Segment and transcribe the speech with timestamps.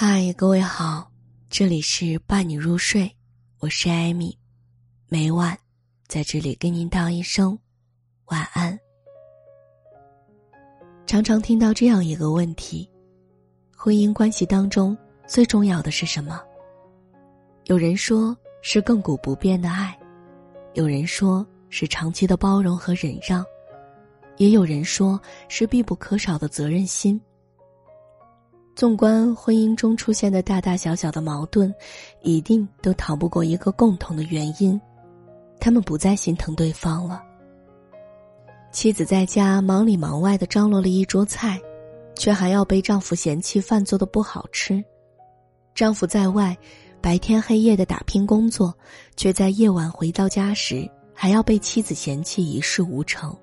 [0.00, 1.10] 嗨，各位好，
[1.50, 3.12] 这里是伴你入睡，
[3.58, 4.38] 我是艾米，
[5.08, 5.58] 每晚
[6.06, 7.58] 在这里跟您道一声
[8.26, 8.78] 晚安。
[11.04, 12.88] 常常听到这样一个问题：
[13.76, 16.40] 婚姻关系当中最重要的是什么？
[17.64, 19.98] 有人说是亘古不变的爱，
[20.74, 23.44] 有人说是长期的包容和忍让，
[24.36, 27.20] 也有人说是必不可少的责任心。
[28.78, 31.74] 纵观婚姻中出现的大大小小的矛盾，
[32.22, 34.80] 一定都逃不过一个共同的原因：
[35.58, 37.20] 他们不再心疼对方了。
[38.70, 41.60] 妻子在家忙里忙外的张罗了一桌菜，
[42.14, 44.80] 却还要被丈夫嫌弃饭做的不好吃；
[45.74, 46.56] 丈夫在外
[47.00, 48.72] 白天黑夜的打拼工作，
[49.16, 53.36] 却在夜晚回到家时还要被妻子嫌弃一事无成。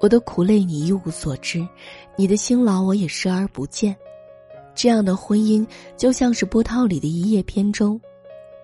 [0.00, 1.66] 我的苦累你一无所知，
[2.16, 3.96] 你的辛劳我也视而不见。
[4.74, 5.66] 这样的婚姻
[5.96, 8.00] 就像是波涛里的一叶扁舟，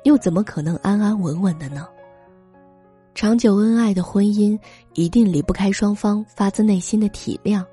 [0.05, 1.89] 又怎么可能安安稳稳的呢？
[3.17, 4.59] 长久恩爱的婚姻
[4.95, 7.65] 一定离不开双方发自内心的体谅。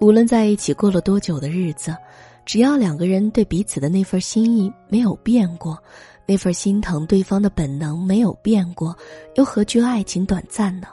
[0.00, 1.96] 无论在一起过了多久的日子，
[2.44, 5.78] 只要两个人对彼此的那份心意没有变过，
[6.26, 8.94] 那份心疼对方的本能没有变过，
[9.36, 10.88] 又何惧爱情短暂呢？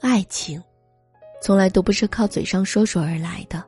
[0.00, 0.62] 爱情，
[1.40, 3.64] 从来都不是靠嘴上说说而来的。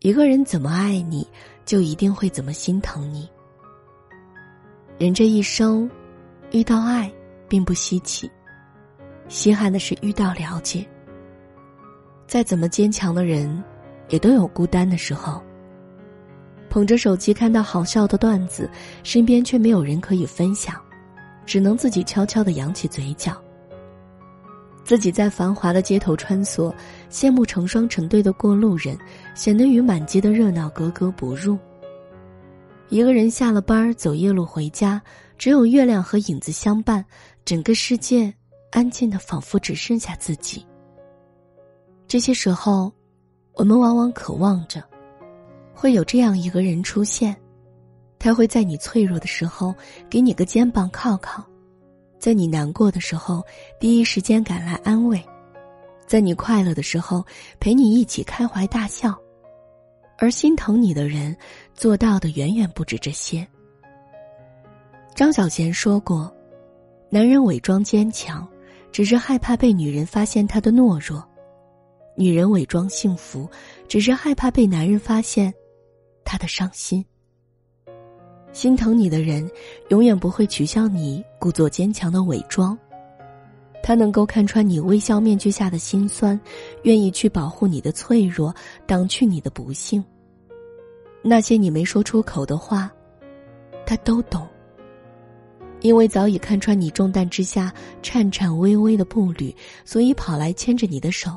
[0.00, 1.26] 一个人怎么爱你，
[1.64, 3.28] 就一定会怎么心疼你。
[4.98, 5.90] 人这一生，
[6.50, 7.12] 遇到爱
[7.48, 8.30] 并不稀奇，
[9.28, 10.86] 稀罕的是遇到了解。
[12.26, 13.62] 再怎么坚强的人，
[14.08, 15.42] 也都有孤单的时候。
[16.70, 18.68] 捧着手机看到好笑的段子，
[19.02, 20.80] 身边却没有人可以分享，
[21.46, 23.40] 只能自己悄悄的扬起嘴角。
[24.84, 26.72] 自己在繁华的街头穿梭，
[27.10, 28.96] 羡慕成双成对的过路人，
[29.34, 31.58] 显得与满街的热闹格格不入。
[32.90, 35.00] 一个人下了班走夜路回家，
[35.38, 37.04] 只有月亮和影子相伴，
[37.44, 38.32] 整个世界
[38.70, 40.64] 安静的仿佛只剩下自己。
[42.06, 42.92] 这些时候，
[43.54, 44.84] 我们往往渴望着，
[45.72, 47.34] 会有这样一个人出现，
[48.18, 49.74] 他会在你脆弱的时候
[50.10, 51.42] 给你个肩膀靠靠。
[52.24, 53.44] 在你难过的时候，
[53.78, 55.18] 第一时间赶来安慰；
[56.06, 57.22] 在你快乐的时候，
[57.60, 59.14] 陪你一起开怀大笑。
[60.16, 61.36] 而心疼你的人，
[61.74, 63.46] 做到的远远不止这些。
[65.14, 66.34] 张小娴说过
[67.12, 68.48] ：“男人伪装坚强，
[68.90, 71.22] 只是害怕被女人发现他的懦弱；
[72.16, 73.46] 女人伪装幸福，
[73.86, 75.52] 只是害怕被男人发现
[76.24, 77.04] 他的伤心。”
[78.54, 79.50] 心疼你的人，
[79.88, 82.78] 永远不会取笑你故作坚强的伪装。
[83.82, 86.40] 他能够看穿你微笑面具下的心酸，
[86.84, 88.54] 愿意去保护你的脆弱，
[88.86, 90.02] 挡去你的不幸。
[91.20, 92.88] 那些你没说出口的话，
[93.84, 94.46] 他都懂。
[95.80, 99.54] 因为早已看穿你重担之下颤颤巍巍的步履，
[99.84, 101.32] 所以跑来牵着你的手；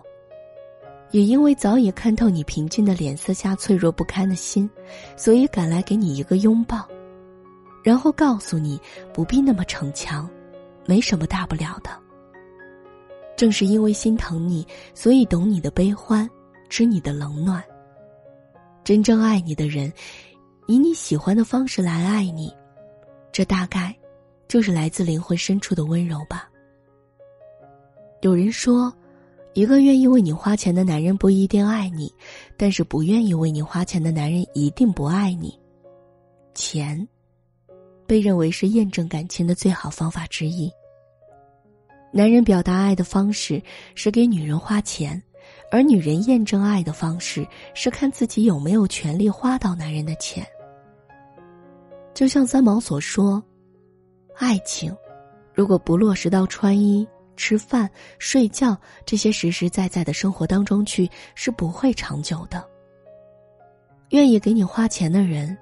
[1.10, 4.70] 也因为早已看透你平静的脸色下脆弱不堪的心，
[5.18, 6.88] 所以赶来给你一个拥抱。
[7.88, 8.78] 然后告诉你，
[9.14, 10.30] 不必那么逞强，
[10.86, 11.90] 没什么大不了的。
[13.38, 16.30] 正是因为心疼你，所以懂你的悲欢，
[16.68, 17.64] 知你的冷暖。
[18.84, 19.90] 真正爱你的人，
[20.68, 22.54] 以你喜欢的方式来爱你，
[23.32, 23.98] 这大概
[24.50, 26.50] 就是来自灵魂深处的温柔吧。
[28.20, 28.94] 有人说，
[29.54, 32.14] 一个愿意为你花钱的男人不一定爱你，
[32.58, 35.58] 但是不愿意为你花钱的男人一定不爱你。
[36.54, 37.08] 钱。
[38.08, 40.72] 被认为是验证感情的最好方法之一。
[42.12, 43.62] 男人表达爱的方式
[43.94, 45.22] 是给女人花钱，
[45.70, 47.46] 而女人验证爱的方式
[47.76, 50.44] 是看自己有没有权利花到男人的钱。
[52.14, 53.44] 就像三毛所说
[54.38, 54.96] ：“爱情，
[55.54, 57.88] 如果不落实到穿衣、吃饭、
[58.18, 58.76] 睡觉
[59.06, 62.68] 这些实实在在的生活当中去，是不会长久的。”
[64.12, 65.56] 愿意给你花钱的人。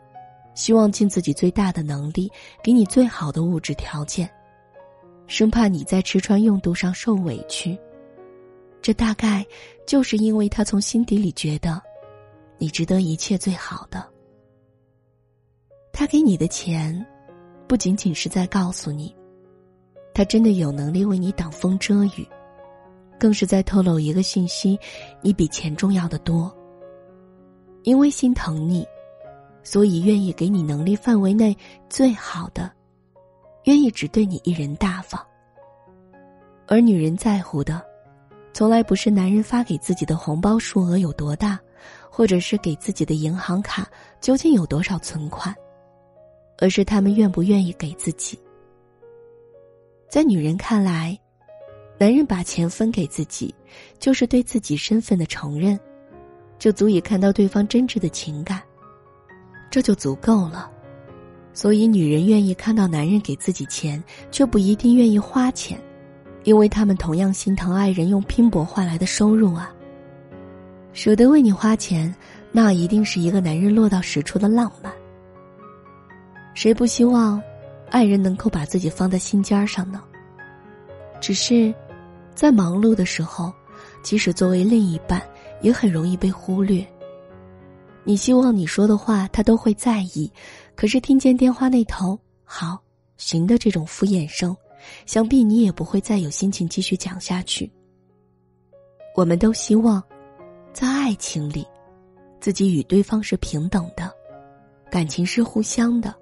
[0.56, 2.32] 希望尽自己最大的能力，
[2.64, 4.28] 给你最好的物质条件，
[5.28, 7.78] 生怕你在吃穿用度上受委屈。
[8.82, 9.46] 这大概
[9.86, 11.82] 就是因为他从心底里觉得，
[12.58, 14.04] 你值得一切最好的。
[15.92, 17.06] 他给你的钱，
[17.68, 19.16] 不仅仅是在告诉你，
[20.14, 22.28] 他真的有能力为你挡风遮雨，
[23.20, 24.80] 更是在透露一个信息：
[25.22, 26.56] 你比钱重要的多。
[27.84, 28.88] 因为心疼你。
[29.66, 31.58] 所以，愿意给你能力范围内
[31.90, 32.72] 最好的，
[33.64, 35.20] 愿意只对你一人大方。
[36.68, 37.84] 而女人在乎的，
[38.54, 41.60] 从来不是男人发给自己的红包数额有多大，
[42.12, 43.90] 或者是给自己的银行卡
[44.22, 45.54] 究竟有多少存款，
[46.60, 48.40] 而是他们愿不愿意给自己。
[50.08, 51.20] 在女人看来，
[51.98, 53.54] 男人把钱分给自己，
[53.98, 55.78] 就是对自己身份的承认，
[56.60, 58.62] 就足以看到对方真挚的情感，
[59.76, 60.72] 这就足够了。
[61.52, 64.02] 所以，女人愿意看到男人给自己钱，
[64.32, 65.78] 却不一定愿意花钱，
[66.46, 69.76] 因为他们同样心疼爱人用拼搏换来的收入啊。
[70.94, 72.16] 舍得为你花钱，
[72.54, 74.94] 那一定是一个男人落到实处的浪漫。
[76.54, 77.44] 谁不希望，
[77.90, 80.02] 爱人能够把自己放在心尖上呢？
[81.20, 81.76] 只是，
[82.34, 83.52] 在忙碌的时候，
[84.02, 85.22] 即使作为另一半，
[85.60, 86.82] 也很容易被忽略。
[88.08, 90.32] 你希望你说的话他都会在意，
[90.76, 92.80] 可是听见电话那头“好
[93.18, 94.56] 行”的这种敷衍声，
[95.08, 97.70] 想必你也不会再有心情继续讲下去。
[99.16, 100.04] 我们都希望，
[100.72, 101.66] 在爱情里，
[102.40, 104.14] 自己与对方是平等的，
[104.92, 106.14] 感情是互相的。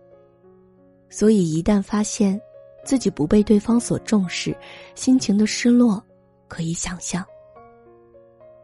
[1.10, 2.40] 所以一旦发现
[2.86, 4.56] 自己不被对方所重视，
[4.96, 6.02] 心情的失落
[6.48, 7.26] 可以想象。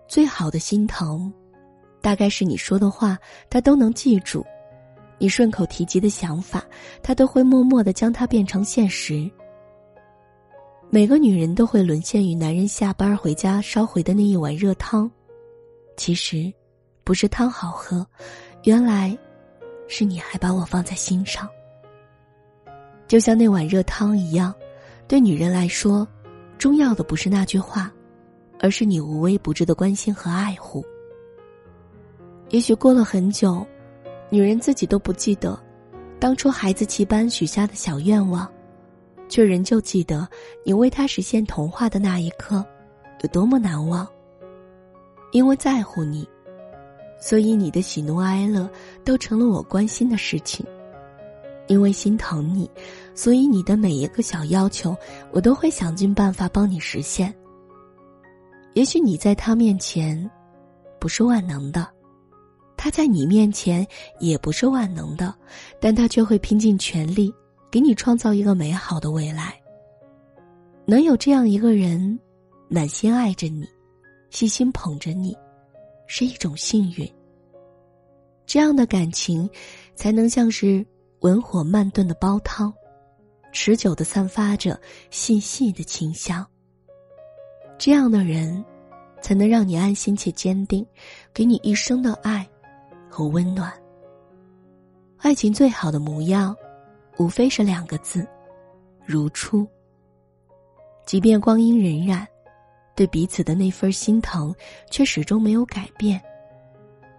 [0.08, 1.32] 最好的心疼。
[2.02, 3.18] 大概是你说的话，
[3.50, 4.42] 他都能记住；
[5.18, 6.64] 你顺口提及的想法，
[7.04, 9.30] 他都会默默的将它变成现实。
[10.90, 15.10] 每个女人都会沦陷于男人下班回家烧回的那一碗热汤，
[15.98, 16.52] 其实，
[17.04, 18.06] 不是汤好喝，
[18.64, 19.16] 原来，
[19.88, 21.48] 是你还把我放在心上。
[23.08, 24.54] 就像那碗热汤一样，
[25.08, 26.08] 对女人来说，
[26.58, 27.92] 重要的不是那句话，
[28.60, 30.84] 而是你无微不至的关心和爱护。
[32.50, 33.66] 也许过了很久，
[34.30, 35.58] 女人自己都不记得，
[36.20, 38.52] 当初孩子气般许下的小愿望，
[39.28, 40.28] 却仍旧记得
[40.66, 42.66] 你为她实现童话的那一刻，
[43.22, 44.08] 有多么难忘。
[45.32, 46.28] 因为在乎你，
[47.22, 48.68] 所以你的喜怒哀乐
[49.06, 50.66] 都成了我关心的事情；
[51.68, 52.68] 因为心疼你，
[53.14, 54.98] 所以你的每一个小要求，
[55.32, 57.32] 我都会想尽办法帮你实现。
[58.74, 60.28] 也许你在他面前，
[61.00, 61.88] 不是万能的。
[62.82, 63.86] 他在你面前
[64.22, 65.36] 也不是万能的，
[65.82, 67.30] 但他却会拼尽全力
[67.70, 69.54] 给你创造一个美好的未来。
[70.86, 72.18] 能有这样一个人，
[72.70, 73.68] 满心爱着你，
[74.30, 75.36] 细心捧着你，
[76.08, 77.06] 是一种幸运。
[78.46, 79.48] 这样的感情，
[79.94, 80.84] 才能像是
[81.20, 82.74] 文火慢炖的煲汤，
[83.52, 84.80] 持久的散发着
[85.12, 86.48] 细细的清香。
[87.78, 88.64] 这样的人，
[89.22, 90.88] 才能让你安心且坚定，
[91.34, 92.50] 给你一生的爱。
[93.10, 93.74] 和温暖。
[95.18, 96.56] 爱情最好的模样，
[97.18, 98.26] 无非是两个字：
[99.06, 99.68] 如初。
[101.06, 102.26] 即便光阴荏苒，
[102.96, 104.56] 对彼此的那份心疼，
[104.90, 106.22] 却始终没有改变。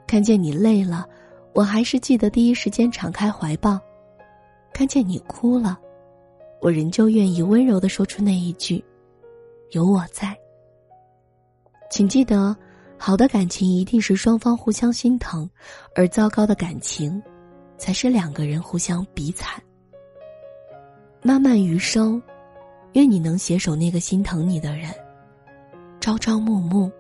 [0.07, 1.07] 看见你累了，
[1.53, 3.79] 我还是记得第一时间敞开怀抱；
[4.73, 5.79] 看见你哭了，
[6.61, 8.83] 我仍旧愿意温柔的说出那一句
[9.73, 10.35] ：“有我在。”
[11.91, 12.57] 请记得。
[13.03, 15.49] 好的感情一定是双方互相心疼，
[15.95, 17.21] 而糟糕的感情，
[17.79, 19.59] 才是两个人互相比惨。
[21.23, 22.23] 漫漫余生，
[22.93, 24.91] 愿你能携手那个心疼你的人，
[25.99, 26.93] 朝朝暮暮，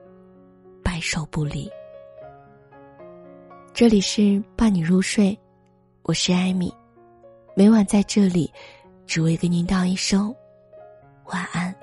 [0.82, 1.70] 白首不离。
[3.75, 5.38] 这里是伴你入睡，
[6.05, 6.73] 我是艾米，
[7.54, 8.50] 每晚在这里，
[9.07, 10.35] 只为给您道一声
[11.26, 11.75] 晚安。